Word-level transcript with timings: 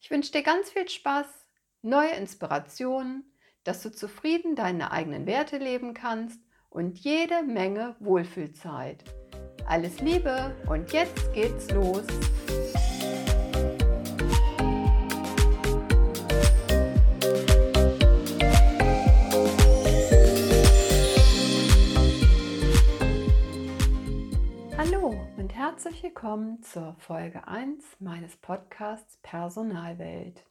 Ich 0.00 0.10
wünsche 0.10 0.32
dir 0.32 0.42
ganz 0.42 0.70
viel 0.70 0.88
Spaß, 0.88 1.26
neue 1.82 2.10
Inspirationen, 2.10 3.24
dass 3.64 3.82
du 3.82 3.90
zufrieden 3.90 4.54
deine 4.54 4.92
eigenen 4.92 5.26
Werte 5.26 5.58
leben 5.58 5.94
kannst 5.94 6.40
und 6.70 6.98
jede 6.98 7.42
Menge 7.42 7.96
Wohlfühlzeit. 8.00 9.02
Alles 9.66 10.00
Liebe 10.00 10.54
und 10.68 10.92
jetzt 10.92 11.32
geht's 11.32 11.70
los. 11.70 12.04
Willkommen 26.16 26.62
zur 26.62 26.96
Folge 26.98 27.46
1 27.46 27.84
meines 28.00 28.38
Podcasts 28.38 29.18
Personalwelt. 29.22 30.46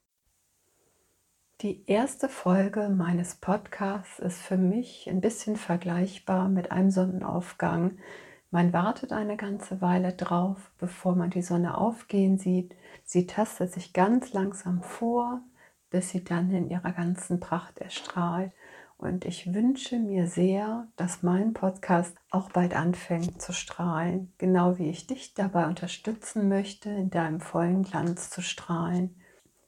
Die 1.61 1.83
erste 1.87 2.29
Folge 2.29 2.89
meines 2.89 3.33
Podcasts 3.33 4.19
ist 4.19 4.43
für 4.43 4.57
mich 4.57 5.09
ein 5.09 5.21
bisschen 5.21 5.55
vergleichbar 5.55 6.49
mit 6.49 6.71
einem 6.71 6.91
Sonnenaufgang. 6.91 7.97
Man 8.51 8.73
wartet 8.73 9.11
eine 9.11 9.37
ganze 9.37 9.81
Weile 9.81 10.13
drauf, 10.13 10.71
bevor 10.77 11.15
man 11.15 11.31
die 11.31 11.41
Sonne 11.41 11.79
aufgehen 11.79 12.37
sieht. 12.37 12.75
Sie 13.03 13.25
tastet 13.25 13.73
sich 13.73 13.91
ganz 13.91 14.33
langsam 14.33 14.83
vor, 14.83 15.41
bis 15.89 16.11
sie 16.11 16.23
dann 16.23 16.51
in 16.51 16.69
ihrer 16.69 16.91
ganzen 16.91 17.39
Pracht 17.39 17.79
erstrahlt. 17.79 18.51
Und 19.05 19.23
ich 19.23 19.53
wünsche 19.53 19.99
mir 19.99 20.25
sehr, 20.25 20.87
dass 20.95 21.21
mein 21.21 21.53
Podcast 21.53 22.17
auch 22.31 22.49
bald 22.49 22.75
anfängt 22.75 23.39
zu 23.39 23.53
strahlen, 23.53 24.33
genau 24.39 24.79
wie 24.79 24.89
ich 24.89 25.05
dich 25.05 25.35
dabei 25.35 25.67
unterstützen 25.67 26.49
möchte, 26.49 26.89
in 26.89 27.11
deinem 27.11 27.39
vollen 27.39 27.83
Glanz 27.83 28.31
zu 28.31 28.41
strahlen. 28.41 29.15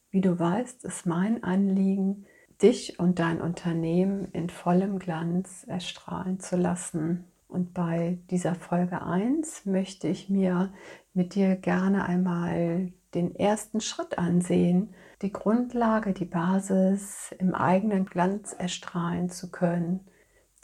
Wie 0.09 0.21
du 0.21 0.39
weißt, 0.39 0.83
ist 0.85 1.05
mein 1.05 1.43
Anliegen, 1.43 2.25
dich 2.63 2.99
und 2.99 3.19
dein 3.19 3.39
Unternehmen 3.39 4.25
in 4.33 4.49
vollem 4.49 4.97
Glanz 4.97 5.63
erstrahlen 5.67 6.39
zu 6.39 6.55
lassen. 6.57 7.25
Und 7.47 7.73
bei 7.73 8.19
dieser 8.29 8.55
Folge 8.55 9.01
1 9.01 9.65
möchte 9.65 10.07
ich 10.07 10.29
mir 10.29 10.73
mit 11.13 11.35
dir 11.35 11.55
gerne 11.55 12.05
einmal 12.05 12.91
den 13.13 13.35
ersten 13.35 13.81
Schritt 13.81 14.17
ansehen, 14.17 14.93
die 15.21 15.31
Grundlage, 15.31 16.13
die 16.13 16.25
Basis 16.25 17.33
im 17.39 17.55
eigenen 17.55 18.05
Glanz 18.05 18.53
erstrahlen 18.53 19.29
zu 19.29 19.49
können. 19.49 20.01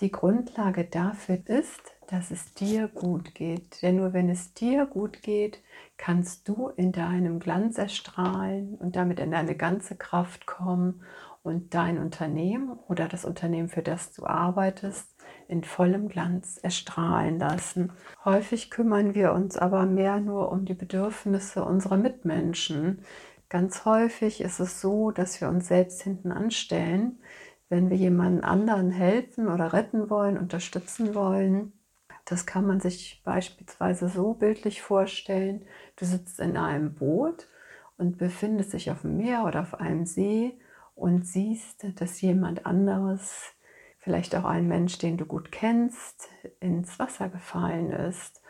Die 0.01 0.11
Grundlage 0.11 0.85
dafür 0.85 1.39
ist, 1.45 1.81
dass 2.07 2.31
es 2.31 2.53
dir 2.53 2.87
gut 2.89 3.33
geht. 3.33 3.81
Denn 3.81 3.95
nur 3.95 4.13
wenn 4.13 4.29
es 4.29 4.53
dir 4.53 4.85
gut 4.85 5.21
geht, 5.21 5.61
kannst 5.97 6.47
du 6.47 6.67
in 6.67 6.91
deinem 6.91 7.39
Glanz 7.39 7.77
erstrahlen 7.77 8.75
und 8.75 8.95
damit 8.95 9.19
in 9.19 9.31
deine 9.31 9.55
ganze 9.55 9.95
Kraft 9.95 10.45
kommen 10.45 11.01
und 11.41 11.73
dein 11.73 11.97
Unternehmen 11.97 12.77
oder 12.87 13.07
das 13.07 13.25
Unternehmen, 13.25 13.69
für 13.69 13.81
das 13.81 14.13
du 14.13 14.25
arbeitest, 14.25 15.12
in 15.47 15.63
vollem 15.63 16.09
Glanz 16.09 16.57
erstrahlen 16.57 17.39
lassen. 17.39 17.91
Häufig 18.25 18.69
kümmern 18.69 19.15
wir 19.15 19.33
uns 19.33 19.57
aber 19.57 19.85
mehr 19.85 20.19
nur 20.19 20.51
um 20.51 20.65
die 20.65 20.73
Bedürfnisse 20.73 21.63
unserer 21.63 21.97
Mitmenschen. 21.97 23.03
Ganz 23.49 23.85
häufig 23.85 24.41
ist 24.41 24.59
es 24.59 24.81
so, 24.81 25.11
dass 25.11 25.39
wir 25.39 25.49
uns 25.49 25.67
selbst 25.67 26.01
hinten 26.01 26.31
anstellen, 26.31 27.19
wenn 27.69 27.89
wir 27.89 27.97
jemanden 27.97 28.43
anderen 28.43 28.91
helfen 28.91 29.47
oder 29.47 29.73
retten 29.73 30.09
wollen, 30.09 30.37
unterstützen 30.37 31.15
wollen. 31.15 31.73
Das 32.25 32.45
kann 32.45 32.65
man 32.65 32.79
sich 32.79 33.21
beispielsweise 33.23 34.09
so 34.09 34.33
bildlich 34.33 34.81
vorstellen. 34.81 35.65
Du 35.97 36.05
sitzt 36.05 36.39
in 36.39 36.57
einem 36.57 36.93
Boot 36.93 37.47
und 37.97 38.17
befindest 38.17 38.73
dich 38.73 38.91
auf 38.91 39.01
dem 39.01 39.17
Meer 39.17 39.43
oder 39.45 39.61
auf 39.61 39.79
einem 39.79 40.05
See 40.05 40.57
und 40.95 41.25
siehst, 41.25 41.85
dass 41.99 42.21
jemand 42.21 42.65
anderes, 42.65 43.53
vielleicht 44.03 44.35
auch 44.35 44.43
ein 44.43 44.67
Mensch, 44.67 44.97
den 44.97 45.17
du 45.17 45.25
gut 45.25 45.51
kennst, 45.51 46.29
ins 46.59 46.99
Wasser 46.99 47.29
gefallen 47.29 47.91
ist. 47.91 48.41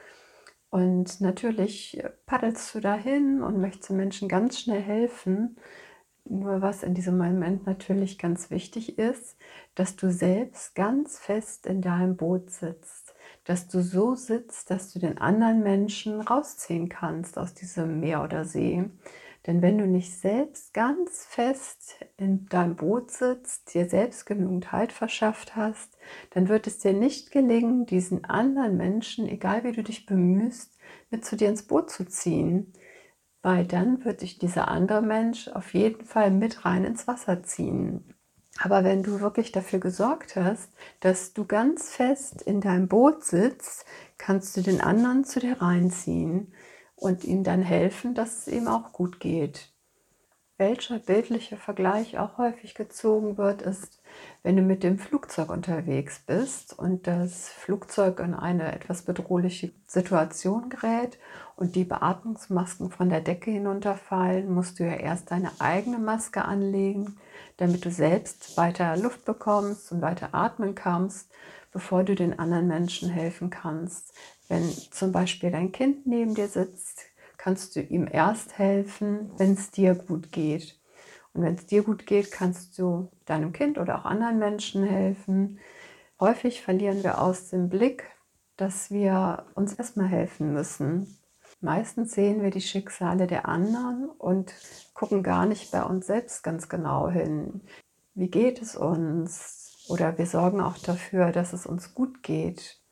Und 0.72 1.22
natürlich 1.22 2.03
paddelst 2.25 2.74
du 2.74 2.80
dahin 2.80 3.44
und 3.44 3.62
möchtest 3.62 3.91
Menschen 3.91 4.28
ganz 4.28 4.59
schnell 4.59 4.81
helfen. 4.81 5.58
Nur 6.25 6.64
was 6.64 6.81
in 6.81 6.96
diesem 6.96 7.18
Moment 7.18 7.68
natürlich 7.68 8.18
ganz 8.18 8.50
wichtig 8.50 8.97
ist, 8.97 9.38
dass 9.75 9.96
du 9.96 10.09
selbst 10.09 10.74
ganz 10.74 11.19
fest 11.19 11.68
in 11.68 11.81
deinem 11.81 12.18
Boot 12.18 12.50
sitzt. 12.50 13.14
Dass 13.44 13.68
du 13.68 13.84
so 13.84 14.16
sitzt, 14.16 14.72
dass 14.72 14.91
du 14.91 15.00
den 15.00 15.20
anderen 15.20 15.62
Menschen 15.62 16.22
rausziehen 16.22 16.90
kannst 16.90 17.38
aus 17.38 17.53
diesem 17.53 18.00
Meer 18.00 18.24
oder 18.24 18.46
See. 18.46 18.85
Denn 19.46 19.62
wenn 19.62 19.78
du 19.78 19.86
nicht 19.86 20.18
selbst 20.18 20.74
ganz 20.74 21.26
fest 21.26 21.98
in 22.16 22.46
deinem 22.46 22.78
Boot 22.78 23.12
sitzt, 23.12 23.74
dir 23.74 23.90
selbst 23.90 24.26
genügend 24.26 24.72
Halt 24.72 24.94
verschafft 24.94 25.56
hast, 25.56 25.98
dann 26.30 26.48
wird 26.48 26.66
es 26.66 26.80
dir 26.80 26.94
nicht 26.94 27.31
gelingen, 27.31 27.86
diesen 27.86 28.24
anderen 28.24 28.78
Menschen, 28.78 29.28
egal 29.28 29.66
wie 29.66 29.74
du 29.74 29.84
dich 29.84 30.06
bemühst, 30.06 30.78
mit 31.09 31.26
zu 31.26 31.36
dir 31.36 31.50
ins 31.50 31.64
Boot 31.64 31.90
zu 31.90 32.06
ziehen. 32.06 32.72
Weil 33.42 33.66
dann 33.66 34.06
wird 34.06 34.22
dich 34.22 34.40
dieser 34.40 34.70
andere 34.70 35.02
Mensch 35.02 35.50
auf 35.50 35.74
jeden 35.74 36.06
Fall 36.06 36.32
mit 36.32 36.64
rein 36.64 36.86
ins 36.86 37.08
Wasser 37.08 37.44
ziehen. 37.44 38.16
Aber 38.59 38.86
wenn 38.86 39.03
du 39.03 39.20
wirklich 39.20 39.52
dafür 39.52 39.80
gesorgt 39.80 40.38
hast, 40.38 40.72
dass 41.02 41.34
du 41.34 41.44
ganz 41.44 41.90
fest 41.90 42.42
in 42.42 42.62
deinem 42.62 42.88
Boot 42.88 43.26
sitzt, 43.26 43.84
kannst 44.18 44.56
du 44.56 44.62
den 44.62 44.80
anderen 44.80 45.26
zu 45.26 45.42
dir 45.42 45.62
reinziehen 45.62 46.53
und 47.03 47.25
ihm 47.25 47.44
dann 47.44 47.62
helfen, 47.62 48.16
dass 48.16 48.40
es 48.40 48.47
ihm 48.47 48.68
auch 48.68 48.94
gut 48.94 49.19
geht. 49.19 49.69
Welcher 50.58 51.00
bildliche 51.00 51.58
Vergleich 51.58 52.18
auch 52.18 52.38
häufig 52.38 52.75
gezogen 52.75 53.38
wird, 53.38 53.62
ist, 53.62 54.02
wenn 54.44 54.56
du 54.56 54.62
mit 54.62 54.84
dem 54.84 55.00
Flugzeug 55.00 55.50
unterwegs 55.50 56.22
bist 56.25 56.78
und 56.78 57.08
das 57.08 57.50
Flugzeug 57.50 58.19
in 58.19 58.34
eine 58.34 58.72
etwas 58.72 59.02
bedrohliche 59.02 59.72
Situation 59.88 60.69
gerät 60.69 61.18
und 61.58 61.75
die 61.75 61.84
Beatmungsmasken 61.84 62.90
von 62.91 63.09
der 63.09 63.20
Decke 63.20 63.52
hinunterfallen, 63.52 64.53
musst 64.53 64.80
du 64.80 64.85
ja 64.85 64.94
erst 64.94 65.31
deine 65.31 65.52
eigene 65.59 65.97
Maske 65.97 66.46
anlegen, 66.46 67.18
damit 67.58 67.84
du 67.84 67.91
selbst 67.91 68.56
weiter 68.56 68.96
Luft 68.96 69.25
bekommst 69.25 69.91
und 69.91 70.02
weiter 70.02 70.30
atmen 70.31 70.75
kannst, 70.75 71.31
bevor 71.74 72.03
du 72.03 72.16
den 72.16 72.40
anderen 72.40 72.68
Menschen 72.68 73.09
helfen 73.09 73.50
kannst. 73.50 74.14
Wenn 74.53 74.69
zum 74.69 75.12
Beispiel 75.12 75.50
dein 75.50 75.72
Kind 75.72 76.06
neben 76.06 76.36
dir 76.36 76.47
sitzt, 76.47 77.06
kannst 77.38 77.75
du 77.75 77.81
ihm 77.81 78.08
erst 78.08 78.59
helfen, 78.59 79.31
wenn 79.38 79.53
es 79.53 79.72
dir 79.72 79.96
gut 79.96 80.31
geht. 80.31 80.80
Und 81.34 81.41
wenn 81.41 81.56
es 81.56 81.66
dir 81.66 81.81
gut 81.81 82.06
geht, 82.06 82.31
kannst 82.31 82.78
du 82.78 83.09
deinem 83.25 83.52
Kind 83.52 83.80
oder 83.80 83.97
auch 83.97 84.06
anderen 84.06 84.38
Menschen 84.38 84.84
helfen. 84.84 85.58
Häufig 86.19 86.62
verlieren 86.62 87.03
wir 87.03 87.19
aus 87.19 87.50
dem 87.50 87.68
Blick, 87.68 88.03
dass 88.56 88.91
wir 88.91 89.47
uns 89.56 89.74
erstmal 89.74 90.08
helfen 90.08 90.53
müssen. 90.53 91.18
Meistens 91.59 92.12
sehen 92.12 92.44
wir 92.44 92.52
die 92.52 92.62
Schicksale 92.62 93.25
der 93.25 93.50
anderen 93.50 94.08
und 94.08 94.53
gucken 94.94 95.23
gar 95.23 95.47
nicht 95.47 95.72
bei 95.72 95.82
uns 95.82 96.05
selbst 96.05 96.44
ganz 96.44 96.70
genau 96.70 97.09
hin. 97.09 97.61
Wie 98.14 98.29
geht 98.29 98.61
es 98.61 98.76
uns? 98.76 99.84
Oder 99.90 100.20
wir 100.20 100.28
sorgen 100.28 100.61
auch 100.61 100.78
dafür, 100.78 101.32
dass 101.32 101.53
es 101.53 101.66
uns 101.66 101.96
gut 101.96 102.22
geht 102.22 102.83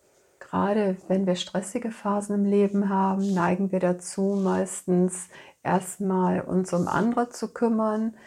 gerade 0.52 0.98
wenn 1.08 1.26
wir 1.26 1.36
stressige 1.36 1.92
Phasen 1.92 2.36
im 2.36 2.46
Leben 2.46 2.90
haben, 2.90 3.34
neigen 3.34 3.72
wir 3.72 3.80
dazu, 3.80 4.38
meistens 4.44 5.30
erstmal 5.64 6.42
uns 6.42 6.74
um 6.74 6.90
andere 6.90 7.30
zu 7.30 7.54
kümmern, 7.54 8.18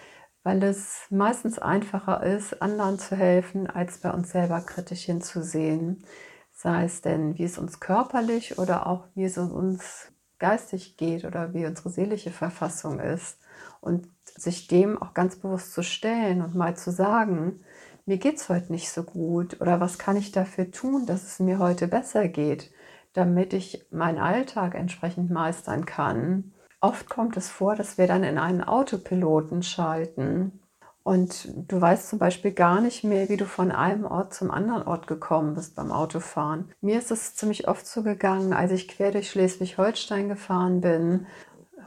weil 0.43 0.63
es 0.63 1.03
meistens 1.11 1.59
einfacher 1.59 2.23
ist, 2.23 2.63
anderen 2.63 2.99
zu 2.99 3.15
helfen, 3.15 3.69
als 3.69 3.99
bei 3.99 4.11
uns 4.11 4.31
selber 4.31 4.63
kritisch 4.63 5.03
hinzusehen. 5.03 6.03
Sei 6.51 6.85
es 6.85 7.03
denn, 7.03 7.37
wie 7.37 7.45
es 7.45 7.59
uns 7.59 7.79
körperlich 7.79 8.59
oder 8.59 8.87
auch 8.87 9.05
wie 9.15 9.25
es 9.25 9.37
uns 9.37 10.11
geistig 10.39 10.97
geht 10.97 11.27
oder 11.27 11.53
wie 11.53 11.67
unsere 11.67 11.91
seelische 11.91 12.31
Verfassung 12.31 13.01
ist. 13.01 13.39
Und 13.83 14.09
sich 14.25 14.67
dem 14.67 15.01
auch 15.01 15.13
ganz 15.13 15.37
bewusst 15.37 15.75
zu 15.75 15.83
stellen 15.83 16.41
und 16.41 16.55
mal 16.55 16.75
zu 16.75 16.91
sagen, 16.91 17.61
mir 18.07 18.19
geht 18.19 18.37
es 18.37 18.49
heute 18.49 18.73
nicht 18.73 18.91
so 18.91 19.03
gut 19.03 19.61
oder 19.61 19.81
was 19.81 19.99
kann 19.99 20.17
ich 20.17 20.33
dafür 20.33 20.71
tun, 20.71 21.07
dass 21.07 21.25
es 21.25 21.41
mir 21.41 21.59
heute 21.59 21.89
besser 21.89 22.29
geht, 22.29 22.71
damit 23.15 23.53
ich 23.53 23.87
meinen 23.91 24.19
Alltag 24.19 24.75
entsprechend 24.75 25.31
meistern 25.31 25.87
kann. 25.87 26.53
oft 26.81 27.09
kommt 27.09 27.37
es 27.39 27.49
vor, 27.49 27.77
dass 27.77 27.97
wir 27.97 28.07
dann 28.07 28.25
in 28.25 28.37
einen 28.37 28.63
Autopiloten 28.63 29.63
schalten. 29.63 30.61
Und 31.03 31.49
du 31.71 31.81
weißt 31.81 32.09
zum 32.09 32.19
Beispiel 32.19 32.53
gar 32.53 32.81
nicht 32.81 33.05
mehr, 33.05 33.29
wie 33.29 33.37
du 33.37 33.45
von 33.47 33.71
einem 33.71 34.05
Ort 34.07 34.33
zum 34.35 34.51
anderen 34.51 34.83
Ort 34.83 35.07
gekommen 35.07 35.55
bist 35.55 35.77
beim 35.77 35.93
Autofahren. 35.93 36.73
Mir 36.81 36.99
ist 36.99 37.11
es 37.11 37.35
ziemlich 37.35 37.69
oft 37.69 37.87
so 37.87 38.03
gegangen, 38.03 38.55
als 38.55 38.73
ich 38.73 38.89
quer 38.89 39.13
durch 39.13 39.31
Schleswig-Holstein 39.31 40.29
gefahren 40.29 40.81
bin. 40.81 41.27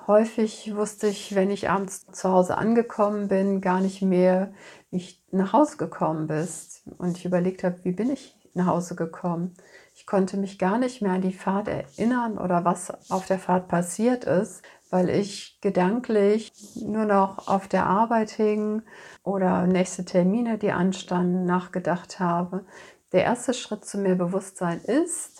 Häufig 0.06 0.76
wusste 0.76 1.08
ich, 1.08 1.36
wenn 1.36 1.52
ich 1.52 1.70
abends 1.70 2.06
zu 2.12 2.32
Hause 2.32 2.58
angekommen 2.58 3.28
bin, 3.28 3.60
gar 3.60 3.82
nicht 3.82 4.02
mehr, 4.02 4.54
ich 4.92 5.24
nach 5.32 5.54
Hause 5.54 5.78
gekommen 5.78 6.28
bist. 6.28 6.84
Und 6.98 7.18
ich 7.18 7.26
überlegt 7.26 7.64
habe, 7.64 7.84
wie 7.84 7.92
bin 7.92 8.10
ich 8.10 8.38
nach 8.54 8.66
Hause 8.66 8.96
gekommen. 8.96 9.54
Ich 9.96 10.06
konnte 10.06 10.38
mich 10.38 10.60
gar 10.60 10.78
nicht 10.78 11.02
mehr 11.02 11.14
an 11.14 11.22
die 11.22 11.34
Fahrt 11.34 11.68
erinnern 11.68 12.38
oder 12.38 12.66
was 12.66 12.92
auf 13.10 13.26
der 13.26 13.40
Fahrt 13.40 13.68
passiert 13.68 14.26
ist, 14.26 14.64
weil 14.90 15.10
ich 15.10 15.60
gedanklich 15.62 16.52
nur 16.76 17.06
noch 17.06 17.48
auf 17.48 17.68
der 17.68 17.86
Arbeit 17.86 18.32
hing 18.32 18.82
oder 19.24 19.68
nächste 19.68 20.06
Termine, 20.06 20.58
die 20.58 20.72
anstanden, 20.72 21.46
nachgedacht 21.46 22.20
habe. 22.20 22.66
Der 23.12 23.24
erste 23.24 23.54
Schritt 23.54 23.86
zu 23.86 23.98
mehr 23.98 24.16
Bewusstsein 24.16 24.82
ist, 24.82 25.37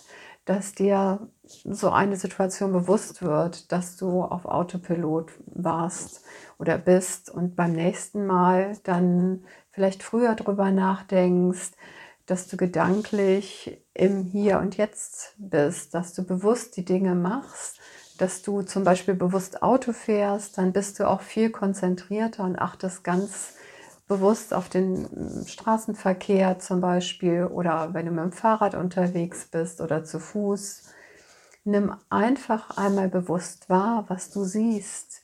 dass 0.48 0.72
dir 0.72 1.28
so 1.44 1.90
eine 1.90 2.16
Situation 2.16 2.72
bewusst 2.72 3.22
wird, 3.22 3.70
dass 3.70 3.96
du 3.96 4.22
auf 4.22 4.46
Autopilot 4.46 5.32
warst 5.46 6.22
oder 6.58 6.78
bist 6.78 7.30
und 7.30 7.54
beim 7.54 7.72
nächsten 7.72 8.26
Mal 8.26 8.78
dann 8.82 9.44
vielleicht 9.70 10.02
früher 10.02 10.34
drüber 10.34 10.70
nachdenkst, 10.70 11.72
dass 12.24 12.46
du 12.46 12.56
gedanklich 12.56 13.82
im 13.92 14.22
Hier 14.22 14.58
und 14.58 14.76
Jetzt 14.76 15.34
bist, 15.36 15.94
dass 15.94 16.14
du 16.14 16.24
bewusst 16.24 16.76
die 16.76 16.84
Dinge 16.84 17.14
machst 17.14 17.78
dass 18.18 18.42
du 18.42 18.62
zum 18.62 18.84
Beispiel 18.84 19.14
bewusst 19.14 19.62
Auto 19.62 19.92
fährst, 19.92 20.58
dann 20.58 20.72
bist 20.72 20.98
du 20.98 21.08
auch 21.08 21.20
viel 21.20 21.50
konzentrierter 21.50 22.44
und 22.44 22.58
achtest 22.58 23.04
ganz 23.04 23.54
bewusst 24.08 24.54
auf 24.54 24.68
den 24.68 25.08
hm, 25.08 25.46
Straßenverkehr 25.46 26.58
zum 26.58 26.80
Beispiel 26.80 27.44
oder 27.44 27.94
wenn 27.94 28.06
du 28.06 28.12
mit 28.12 28.24
dem 28.24 28.32
Fahrrad 28.32 28.74
unterwegs 28.74 29.46
bist 29.46 29.80
oder 29.80 30.04
zu 30.04 30.18
Fuß. 30.18 30.84
Nimm 31.64 31.94
einfach 32.08 32.78
einmal 32.78 33.08
bewusst 33.08 33.68
wahr, 33.68 34.06
was 34.08 34.30
du 34.30 34.44
siehst. 34.44 35.22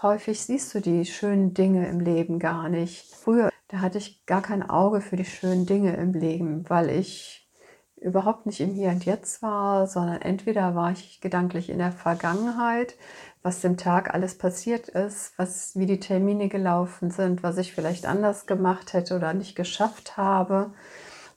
Häufig 0.00 0.42
siehst 0.44 0.74
du 0.74 0.80
die 0.80 1.04
schönen 1.04 1.54
Dinge 1.54 1.88
im 1.88 2.00
Leben 2.00 2.38
gar 2.38 2.68
nicht. 2.68 3.14
Früher, 3.14 3.50
da 3.68 3.80
hatte 3.80 3.98
ich 3.98 4.24
gar 4.26 4.42
kein 4.42 4.68
Auge 4.68 5.00
für 5.00 5.16
die 5.16 5.24
schönen 5.24 5.66
Dinge 5.66 5.96
im 5.96 6.12
Leben, 6.12 6.68
weil 6.68 6.90
ich 6.90 7.48
überhaupt 7.96 8.46
nicht 8.46 8.60
im 8.60 8.74
Hier 8.74 8.90
und 8.90 9.04
Jetzt 9.04 9.42
war, 9.42 9.86
sondern 9.86 10.20
entweder 10.20 10.74
war 10.74 10.92
ich 10.92 11.20
gedanklich 11.20 11.70
in 11.70 11.78
der 11.78 11.92
Vergangenheit, 11.92 12.96
was 13.42 13.60
dem 13.60 13.76
Tag 13.76 14.14
alles 14.14 14.38
passiert 14.38 14.88
ist, 14.88 15.32
was, 15.36 15.76
wie 15.76 15.86
die 15.86 16.00
Termine 16.00 16.48
gelaufen 16.48 17.10
sind, 17.10 17.42
was 17.42 17.58
ich 17.58 17.72
vielleicht 17.72 18.06
anders 18.06 18.46
gemacht 18.46 18.92
hätte 18.92 19.16
oder 19.16 19.34
nicht 19.34 19.56
geschafft 19.56 20.16
habe 20.16 20.72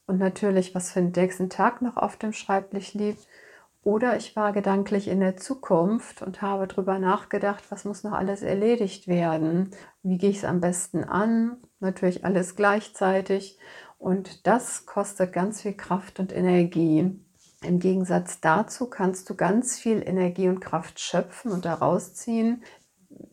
und 0.05 0.19
natürlich, 0.19 0.75
was 0.75 0.91
für 0.91 1.01
den 1.01 1.11
nächsten 1.11 1.49
Tag 1.49 1.81
noch 1.81 1.97
auf 1.97 2.15
dem 2.17 2.33
Schreibtisch 2.33 2.93
liegt. 2.93 3.27
Oder 3.83 4.17
ich 4.17 4.35
war 4.35 4.51
gedanklich 4.51 5.07
in 5.07 5.19
der 5.19 5.37
Zukunft 5.37 6.23
und 6.23 6.41
habe 6.41 6.67
darüber 6.67 6.97
nachgedacht, 6.97 7.63
was 7.69 7.85
muss 7.85 8.03
noch 8.03 8.13
alles 8.13 8.41
erledigt 8.41 9.07
werden, 9.07 9.71
wie 10.01 10.17
gehe 10.17 10.31
ich 10.31 10.37
es 10.37 10.45
am 10.45 10.59
besten 10.59 11.03
an, 11.03 11.57
natürlich 11.79 12.25
alles 12.25 12.55
gleichzeitig 12.55 13.59
und 13.99 14.47
das 14.47 14.85
kostet 14.87 15.33
ganz 15.33 15.61
viel 15.61 15.73
Kraft 15.73 16.19
und 16.19 16.31
Energie. 16.35 17.19
Im 17.65 17.79
Gegensatz 17.79 18.39
dazu 18.39 18.87
kannst 18.89 19.29
du 19.29 19.35
ganz 19.35 19.79
viel 19.79 20.01
Energie 20.05 20.47
und 20.47 20.59
Kraft 20.59 20.99
schöpfen 20.99 21.51
und 21.51 21.65
daraus 21.65 22.13
ziehen, 22.13 22.63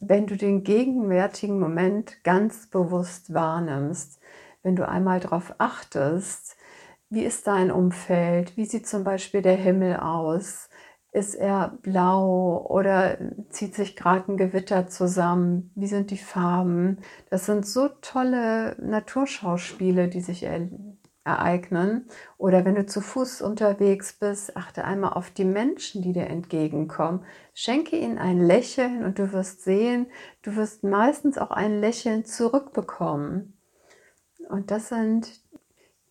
wenn 0.01 0.27
du 0.27 0.37
den 0.37 0.65
gegenwärtigen 0.65 1.59
Moment 1.59 2.23
ganz 2.25 2.69
bewusst 2.69 3.35
wahrnimmst. 3.35 4.21
Wenn 4.63 4.77
du 4.77 4.89
einmal 4.89 5.21
darauf 5.21 5.55
achtest, 5.59 6.57
wie 7.11 7.25
ist 7.25 7.47
dein 7.47 7.71
Umfeld, 7.71 8.57
wie 8.57 8.65
sieht 8.65 8.87
zum 8.87 9.05
Beispiel 9.05 9.43
der 9.43 9.57
Himmel 9.57 9.97
aus, 9.97 10.69
ist 11.13 11.35
er 11.35 11.77
blau 11.83 12.67
oder 12.71 13.19
zieht 13.51 13.75
sich 13.75 13.97
gerade 13.97 14.33
ein 14.33 14.39
Gewitter 14.39 14.89
zusammen? 14.89 15.71
Wie 15.75 15.87
sind 15.87 16.11
die 16.11 16.17
Farben? 16.17 16.99
Das 17.29 17.45
sind 17.45 17.67
so 17.67 17.89
tolle 18.01 18.77
Naturschauspiele, 18.81 20.09
die 20.09 20.23
sich 20.23 20.45
ereignen. 21.25 22.07
Oder 22.39 22.65
wenn 22.65 22.75
du 22.75 22.87
zu 22.87 23.01
Fuß 23.01 23.43
unterwegs 23.43 24.13
bist, 24.15 24.57
achte 24.57 24.85
einmal 24.85 25.13
auf 25.13 25.31
die 25.31 25.45
Menschen, 25.45 26.03
die 26.03 26.13
dir 26.13 26.27
entgegenkommen. 26.27 27.25
Schenke 27.55 27.97
ihnen 27.97 28.19
ein 28.19 28.41
Lächeln 28.41 29.05
und 29.05 29.19
du 29.19 29.33
wirst 29.33 29.63
sehen, 29.63 30.07
du 30.43 30.57
wirst 30.57 30.85
meistens 30.85 31.39
auch 31.39 31.51
ein 31.51 31.81
Lächeln 31.81 32.25
zurückbekommen. 32.25 33.57
Und 34.49 34.71
das 34.71 34.89
sind 34.89 35.43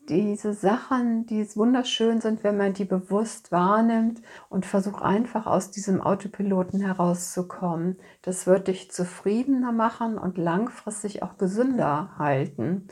diese 0.09 0.53
Sachen, 0.53 1.25
die 1.25 1.47
wunderschön 1.55 2.21
sind, 2.21 2.43
wenn 2.43 2.57
man 2.57 2.73
die 2.73 2.85
bewusst 2.85 3.51
wahrnimmt 3.51 4.21
und 4.49 4.65
versuch 4.65 5.01
einfach 5.01 5.45
aus 5.45 5.71
diesem 5.71 6.01
Autopiloten 6.01 6.81
herauszukommen. 6.81 7.97
Das 8.21 8.47
wird 8.47 8.67
dich 8.67 8.91
zufriedener 8.91 9.71
machen 9.71 10.17
und 10.17 10.37
langfristig 10.37 11.23
auch 11.23 11.37
gesünder 11.37 12.17
halten. 12.17 12.87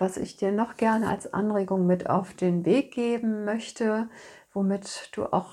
Was 0.00 0.16
ich 0.16 0.38
dir 0.38 0.50
noch 0.50 0.78
gerne 0.78 1.08
als 1.08 1.34
Anregung 1.34 1.86
mit 1.86 2.08
auf 2.08 2.32
den 2.32 2.64
Weg 2.64 2.90
geben 2.94 3.44
möchte, 3.44 4.08
womit 4.54 5.10
du 5.12 5.26
auch 5.26 5.52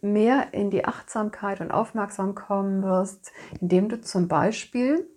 mehr 0.00 0.52
in 0.52 0.70
die 0.70 0.84
Achtsamkeit 0.84 1.60
und 1.60 1.70
Aufmerksamkeit 1.70 2.44
kommen 2.44 2.82
wirst, 2.82 3.30
indem 3.60 3.88
du 3.88 4.00
zum 4.00 4.26
Beispiel 4.26 5.08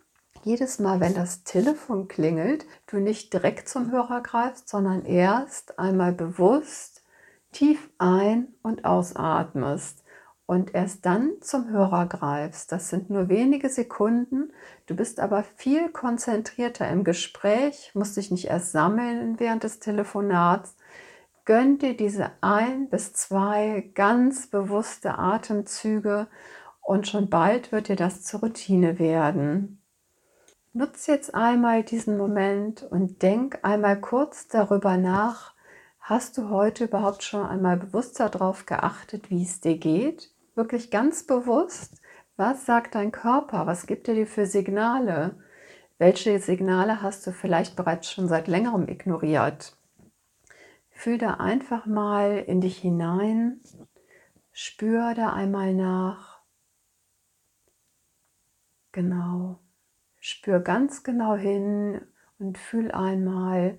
jedes 0.43 0.77
Mal, 0.77 0.99
wenn 0.99 1.15
das 1.15 1.43
Telefon 1.43 2.07
klingelt, 2.07 2.67
du 2.85 2.97
nicht 2.97 3.33
direkt 3.33 3.67
zum 3.67 3.91
Hörer 3.91 4.21
greifst, 4.21 4.69
sondern 4.69 5.05
erst 5.05 5.79
einmal 5.79 6.13
bewusst 6.13 7.03
tief 7.51 7.89
ein- 7.97 8.53
und 8.61 8.85
ausatmest 8.85 10.03
und 10.47 10.73
erst 10.73 11.05
dann 11.05 11.33
zum 11.41 11.69
Hörer 11.69 12.07
greifst. 12.07 12.71
Das 12.71 12.89
sind 12.89 13.09
nur 13.09 13.27
wenige 13.29 13.69
Sekunden. 13.69 14.53
Du 14.87 14.95
bist 14.95 15.19
aber 15.19 15.43
viel 15.43 15.89
konzentrierter 15.89 16.89
im 16.89 17.03
Gespräch, 17.03 17.91
musst 17.93 18.15
dich 18.15 18.31
nicht 18.31 18.45
erst 18.45 18.71
sammeln 18.71 19.39
während 19.39 19.63
des 19.63 19.79
Telefonats. 19.79 20.75
Gönn 21.43 21.77
dir 21.77 21.95
diese 21.95 22.31
ein 22.39 22.89
bis 22.89 23.13
zwei 23.13 23.91
ganz 23.93 24.47
bewusste 24.47 25.19
Atemzüge 25.19 26.27
und 26.81 27.09
schon 27.09 27.29
bald 27.29 27.73
wird 27.73 27.89
dir 27.89 27.97
das 27.97 28.23
zur 28.23 28.39
Routine 28.39 28.99
werden. 28.99 29.81
Nutz 30.71 31.07
jetzt 31.07 31.35
einmal 31.35 31.83
diesen 31.83 32.17
Moment 32.17 32.83
und 32.83 33.21
denk 33.21 33.59
einmal 33.63 33.99
kurz 33.99 34.47
darüber 34.47 34.95
nach, 34.95 35.53
hast 35.99 36.37
du 36.37 36.49
heute 36.49 36.85
überhaupt 36.85 37.23
schon 37.23 37.45
einmal 37.45 37.75
bewusst 37.75 38.17
darauf 38.21 38.65
geachtet, 38.65 39.29
wie 39.29 39.43
es 39.43 39.59
dir 39.59 39.77
geht? 39.77 40.31
Wirklich 40.57 40.89
ganz 40.89 41.21
bewusst, 41.21 42.01
was 42.35 42.65
sagt 42.65 42.95
dein 42.95 43.11
Körper? 43.11 43.67
Was 43.67 43.85
gibt 43.85 44.07
er 44.07 44.15
dir 44.15 44.25
für 44.25 44.47
Signale? 44.47 45.37
Welche 45.99 46.39
Signale 46.39 47.03
hast 47.03 47.27
du 47.27 47.31
vielleicht 47.31 47.75
bereits 47.75 48.11
schon 48.11 48.27
seit 48.27 48.47
längerem 48.47 48.87
ignoriert? 48.87 49.77
Fühl 50.89 51.19
da 51.19 51.35
einfach 51.35 51.85
mal 51.85 52.39
in 52.39 52.59
dich 52.59 52.79
hinein, 52.79 53.61
spür 54.51 55.13
da 55.13 55.31
einmal 55.31 55.75
nach. 55.75 56.41
Genau. 58.93 59.59
Spür 60.19 60.59
ganz 60.59 61.03
genau 61.03 61.35
hin 61.35 62.01
und 62.39 62.57
fühl 62.57 62.91
einmal, 62.91 63.77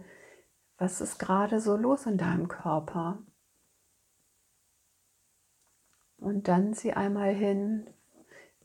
was 0.76 1.00
ist 1.00 1.18
gerade 1.18 1.58
so 1.58 1.76
los 1.76 2.06
in 2.06 2.18
deinem 2.18 2.46
Körper. 2.46 3.18
Und 6.28 6.46
dann 6.46 6.74
sieh 6.74 6.92
einmal 6.92 7.32
hin, 7.32 7.86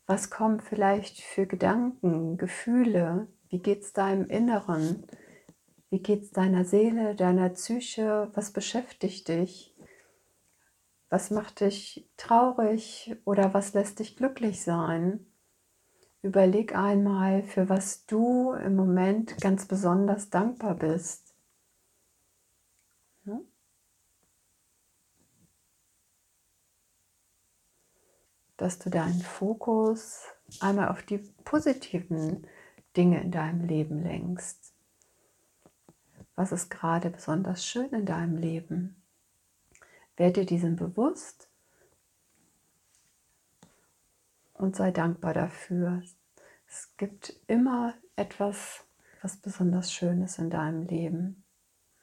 was 0.05 0.29
kommen 0.29 0.59
vielleicht 0.59 1.21
für 1.21 1.47
Gedanken, 1.47 2.35
Gefühle, 2.35 3.27
wie 3.47 3.59
geht 3.59 3.83
es 3.83 3.93
deinem 3.93 4.27
Inneren, 4.27 5.07
wie 5.89 5.99
geht 5.99 6.23
es 6.23 6.31
deiner 6.31 6.65
Seele, 6.65 7.15
deiner 7.15 7.47
Psyche, 7.51 8.29
was 8.33 8.51
beschäftigt 8.51 9.29
dich, 9.29 9.73
was 11.09 11.31
macht 11.31 11.61
dich 11.61 12.05
traurig 12.17 13.15
oder 13.23 13.53
was 13.53 13.73
lässt 13.73 13.99
dich 13.99 14.17
glücklich 14.17 14.61
sein. 14.61 15.25
Überleg 16.21 16.75
einmal, 16.75 17.43
für 17.43 17.69
was 17.69 18.05
du 18.05 18.51
im 18.51 18.75
Moment 18.75 19.39
ganz 19.39 19.69
besonders 19.69 20.29
dankbar 20.29 20.75
bist. 20.75 21.32
Dass 28.57 28.79
du 28.79 28.89
deinen 28.89 29.21
Fokus 29.21 30.23
einmal 30.59 30.89
auf 30.89 31.03
die 31.03 31.17
positiven 31.17 32.47
Dinge 32.95 33.21
in 33.21 33.31
deinem 33.31 33.65
Leben 33.65 34.03
lenkst. 34.03 34.73
Was 36.35 36.51
ist 36.51 36.69
gerade 36.69 37.09
besonders 37.09 37.65
schön 37.65 37.89
in 37.89 38.05
deinem 38.05 38.37
Leben? 38.37 39.01
Werde 40.15 40.41
dir 40.41 40.45
diesem 40.45 40.75
bewusst 40.75 41.49
und 44.53 44.75
sei 44.75 44.91
dankbar 44.91 45.33
dafür. 45.33 46.01
Es 46.67 46.95
gibt 46.97 47.33
immer 47.47 47.93
etwas, 48.15 48.85
was 49.21 49.37
besonders 49.37 49.91
Schönes 49.91 50.37
in 50.37 50.49
deinem 50.49 50.83
Leben. 50.83 51.43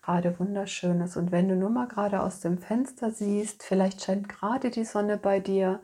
Gerade 0.03 0.39
Wunderschönes. 0.39 1.17
Und 1.17 1.31
wenn 1.31 1.49
du 1.49 1.57
nur 1.57 1.71
mal 1.71 1.87
gerade 1.87 2.23
aus 2.23 2.41
dem 2.41 2.59
Fenster 2.59 3.11
siehst, 3.11 3.63
vielleicht 3.63 4.03
scheint 4.03 4.29
gerade 4.29 4.71
die 4.71 4.85
Sonne 4.85 5.19
bei 5.19 5.41
dir 5.41 5.81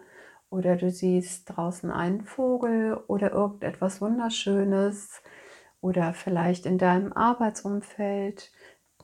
oder 0.51 0.77
du 0.77 0.91
siehst 0.91 1.57
draußen 1.57 1.91
einen 1.91 2.23
Vogel 2.23 2.97
oder 3.09 3.33
irgendetwas 3.33 4.01
Wunderschönes 4.01 5.23
oder 5.81 6.15
vielleicht 6.15 6.67
in 6.67 6.79
deinem 6.79 7.13
Arbeitsumfeld, 7.13 8.51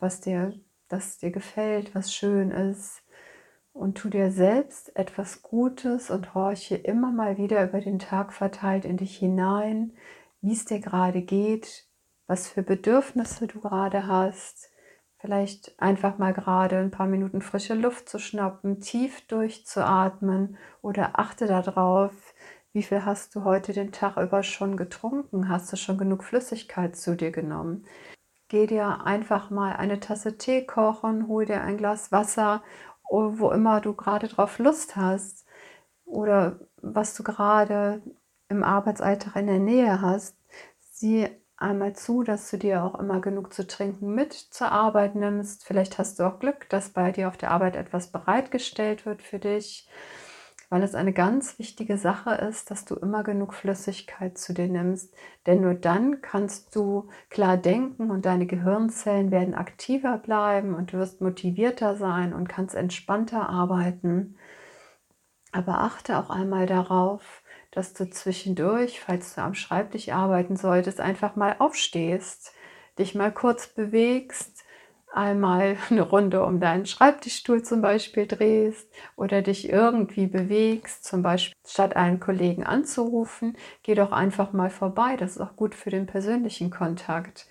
was 0.00 0.20
dir, 0.20 0.54
das 0.88 1.18
dir 1.18 1.30
gefällt, 1.30 1.94
was 1.94 2.14
schön 2.14 2.50
ist. 2.50 3.02
Und 3.72 3.96
tu 3.96 4.08
dir 4.10 4.30
selbst 4.30 4.94
etwas 4.96 5.42
Gutes 5.42 6.10
und 6.10 6.34
horche 6.34 6.76
immer 6.76 7.10
mal 7.10 7.38
wieder 7.38 7.64
über 7.64 7.80
den 7.80 7.98
Tag 7.98 8.32
verteilt 8.32 8.84
in 8.84 8.98
dich 8.98 9.16
hinein, 9.16 9.92
wie 10.42 10.52
es 10.52 10.64
dir 10.64 10.80
gerade 10.80 11.22
geht, 11.22 11.86
was 12.26 12.48
für 12.48 12.62
Bedürfnisse 12.62 13.46
du 13.46 13.60
gerade 13.60 14.06
hast. 14.06 14.71
Vielleicht 15.22 15.80
einfach 15.80 16.18
mal 16.18 16.32
gerade 16.34 16.78
ein 16.78 16.90
paar 16.90 17.06
Minuten 17.06 17.42
frische 17.42 17.74
Luft 17.74 18.08
zu 18.08 18.18
schnappen, 18.18 18.80
tief 18.80 19.24
durchzuatmen 19.28 20.56
oder 20.82 21.16
achte 21.16 21.46
darauf, 21.46 22.12
wie 22.72 22.82
viel 22.82 23.04
hast 23.04 23.36
du 23.36 23.44
heute 23.44 23.72
den 23.72 23.92
Tag 23.92 24.16
über 24.16 24.42
schon 24.42 24.76
getrunken? 24.76 25.48
Hast 25.48 25.72
du 25.72 25.76
schon 25.76 25.96
genug 25.96 26.24
Flüssigkeit 26.24 26.96
zu 26.96 27.16
dir 27.16 27.30
genommen? 27.30 27.84
Geh 28.48 28.66
dir 28.66 29.06
einfach 29.06 29.50
mal 29.50 29.74
eine 29.76 30.00
Tasse 30.00 30.38
Tee 30.38 30.66
kochen, 30.66 31.28
hol 31.28 31.46
dir 31.46 31.62
ein 31.62 31.76
Glas 31.78 32.12
Wasser, 32.12 32.62
wo 33.10 33.50
immer 33.52 33.80
du 33.80 33.94
gerade 33.94 34.28
drauf 34.28 34.58
Lust 34.58 34.96
hast 34.96 35.46
oder 36.04 36.60
was 36.78 37.14
du 37.14 37.22
gerade 37.22 38.02
im 38.48 38.64
Arbeitsalltag 38.64 39.36
in 39.36 39.46
der 39.46 39.60
Nähe 39.60 40.00
hast. 40.02 40.36
Sieh 40.80 41.28
einmal 41.62 41.94
zu, 41.94 42.22
dass 42.22 42.50
du 42.50 42.58
dir 42.58 42.84
auch 42.84 42.98
immer 42.98 43.20
genug 43.20 43.52
zu 43.54 43.66
trinken 43.66 44.14
mit 44.14 44.32
zur 44.32 44.72
Arbeit 44.72 45.14
nimmst. 45.14 45.64
Vielleicht 45.64 45.98
hast 45.98 46.18
du 46.18 46.24
auch 46.24 46.38
Glück, 46.38 46.68
dass 46.68 46.90
bei 46.90 47.12
dir 47.12 47.28
auf 47.28 47.36
der 47.36 47.50
Arbeit 47.50 47.76
etwas 47.76 48.08
bereitgestellt 48.12 49.06
wird 49.06 49.22
für 49.22 49.38
dich 49.38 49.88
weil 50.72 50.82
es 50.84 50.94
eine 50.94 51.12
ganz 51.12 51.58
wichtige 51.58 51.98
Sache 51.98 52.30
ist, 52.30 52.70
dass 52.70 52.86
du 52.86 52.94
immer 52.94 53.24
genug 53.24 53.52
Flüssigkeit 53.52 54.38
zu 54.38 54.54
dir 54.54 54.68
nimmst. 54.68 55.14
Denn 55.44 55.60
nur 55.60 55.74
dann 55.74 56.22
kannst 56.22 56.74
du 56.74 57.10
klar 57.28 57.58
denken 57.58 58.10
und 58.10 58.24
deine 58.24 58.46
Gehirnzellen 58.46 59.30
werden 59.30 59.52
aktiver 59.52 60.16
bleiben 60.16 60.74
und 60.74 60.94
du 60.94 60.96
wirst 60.96 61.20
motivierter 61.20 61.96
sein 61.96 62.32
und 62.32 62.48
kannst 62.48 62.74
entspannter 62.74 63.50
arbeiten. 63.50 64.38
Aber 65.52 65.80
achte 65.80 66.16
auch 66.18 66.30
einmal 66.30 66.64
darauf, 66.64 67.41
dass 67.72 67.94
du 67.94 68.08
zwischendurch, 68.08 69.00
falls 69.00 69.34
du 69.34 69.40
am 69.40 69.54
Schreibtisch 69.54 70.10
arbeiten 70.10 70.56
solltest, 70.56 71.00
einfach 71.00 71.36
mal 71.36 71.56
aufstehst, 71.58 72.52
dich 72.98 73.14
mal 73.14 73.32
kurz 73.32 73.66
bewegst, 73.66 74.62
einmal 75.12 75.76
eine 75.90 76.02
Runde 76.02 76.44
um 76.44 76.60
deinen 76.60 76.86
Schreibtischstuhl 76.86 77.62
zum 77.62 77.82
Beispiel 77.82 78.26
drehst 78.26 78.88
oder 79.16 79.42
dich 79.42 79.68
irgendwie 79.68 80.26
bewegst, 80.26 81.04
zum 81.04 81.22
Beispiel 81.22 81.54
statt 81.66 81.96
einen 81.96 82.20
Kollegen 82.20 82.64
anzurufen, 82.64 83.56
geh 83.82 83.94
doch 83.94 84.12
einfach 84.12 84.52
mal 84.52 84.70
vorbei. 84.70 85.16
Das 85.16 85.32
ist 85.32 85.40
auch 85.40 85.56
gut 85.56 85.74
für 85.74 85.90
den 85.90 86.06
persönlichen 86.06 86.70
Kontakt, 86.70 87.46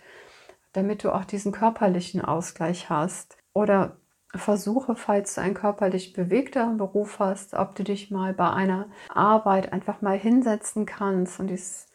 damit 0.73 1.03
du 1.03 1.13
auch 1.13 1.25
diesen 1.25 1.51
körperlichen 1.51 2.21
Ausgleich 2.21 2.89
hast. 2.89 3.37
Oder 3.53 3.97
versuche, 4.35 4.95
falls 4.95 5.35
du 5.35 5.41
einen 5.41 5.53
körperlich 5.53 6.13
bewegteren 6.13 6.77
Beruf 6.77 7.19
hast, 7.19 7.53
ob 7.53 7.75
du 7.75 7.83
dich 7.83 8.11
mal 8.11 8.33
bei 8.33 8.49
einer 8.49 8.87
Arbeit 9.09 9.73
einfach 9.73 10.01
mal 10.01 10.17
hinsetzen 10.17 10.85
kannst 10.85 11.39
und 11.39 11.47
dies 11.47 11.87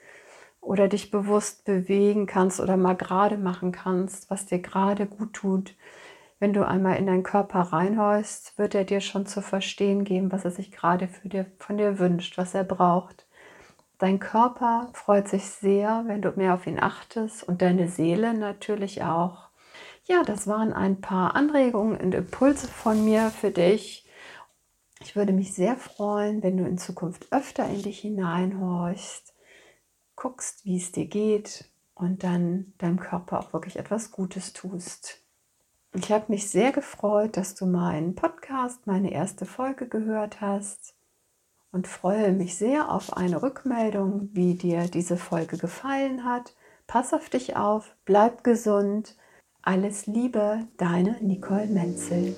oder 0.60 0.88
dich 0.88 1.10
bewusst 1.10 1.64
bewegen 1.64 2.26
kannst 2.26 2.60
oder 2.60 2.76
mal 2.76 2.96
gerade 2.96 3.38
machen 3.38 3.72
kannst, 3.72 4.30
was 4.30 4.46
dir 4.46 4.58
gerade 4.58 5.06
gut 5.06 5.32
tut. 5.32 5.74
Wenn 6.38 6.52
du 6.52 6.66
einmal 6.66 6.96
in 6.96 7.06
deinen 7.06 7.22
Körper 7.22 7.60
reinhorchst, 7.60 8.58
wird 8.58 8.74
er 8.74 8.84
dir 8.84 9.00
schon 9.00 9.26
zu 9.26 9.40
verstehen 9.40 10.04
geben, 10.04 10.32
was 10.32 10.44
er 10.44 10.50
sich 10.50 10.70
gerade 10.72 11.08
für 11.08 11.28
dir, 11.28 11.46
von 11.58 11.78
dir 11.78 11.98
wünscht, 11.98 12.36
was 12.36 12.54
er 12.54 12.64
braucht. 12.64 13.26
Dein 13.98 14.18
Körper 14.18 14.90
freut 14.92 15.28
sich 15.28 15.46
sehr, 15.46 16.04
wenn 16.06 16.20
du 16.20 16.30
mehr 16.32 16.52
auf 16.52 16.66
ihn 16.66 16.78
achtest 16.78 17.44
und 17.44 17.62
deine 17.62 17.88
Seele 17.88 18.34
natürlich 18.34 19.02
auch. 19.02 19.45
Ja, 20.08 20.22
das 20.22 20.46
waren 20.46 20.72
ein 20.72 21.00
paar 21.00 21.34
Anregungen 21.34 22.00
und 22.00 22.14
Impulse 22.14 22.68
von 22.68 23.04
mir 23.04 23.30
für 23.30 23.50
dich. 23.50 24.08
Ich 25.00 25.16
würde 25.16 25.32
mich 25.32 25.52
sehr 25.52 25.76
freuen, 25.76 26.42
wenn 26.42 26.56
du 26.56 26.64
in 26.64 26.78
Zukunft 26.78 27.32
öfter 27.32 27.68
in 27.68 27.82
dich 27.82 28.00
hineinhorchst 28.00 29.34
guckst, 30.14 30.64
wie 30.64 30.76
es 30.76 30.92
dir 30.92 31.06
geht 31.06 31.66
und 31.94 32.24
dann 32.24 32.72
deinem 32.78 32.98
Körper 32.98 33.40
auch 33.40 33.52
wirklich 33.52 33.76
etwas 33.76 34.10
Gutes 34.10 34.52
tust. 34.52 35.22
Ich 35.94 36.10
habe 36.10 36.26
mich 36.28 36.50
sehr 36.50 36.72
gefreut, 36.72 37.36
dass 37.36 37.54
du 37.54 37.66
meinen 37.66 38.14
Podcast, 38.14 38.86
meine 38.86 39.12
erste 39.12 39.44
Folge 39.44 39.88
gehört 39.88 40.40
hast 40.40 40.94
und 41.72 41.86
freue 41.86 42.32
mich 42.32 42.56
sehr 42.56 42.90
auf 42.90 43.16
eine 43.16 43.42
Rückmeldung, 43.42 44.30
wie 44.32 44.54
dir 44.54 44.88
diese 44.88 45.16
Folge 45.16 45.58
gefallen 45.58 46.24
hat. 46.24 46.54
Pass 46.86 47.12
auf 47.12 47.28
dich 47.28 47.56
auf, 47.56 47.96
bleib 48.04 48.44
gesund. 48.44 49.16
Alles 49.68 50.06
Liebe, 50.06 50.60
deine 50.76 51.16
Nicole 51.20 51.66
Menzel. 51.66 52.36